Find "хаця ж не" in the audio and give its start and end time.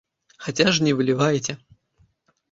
0.45-0.93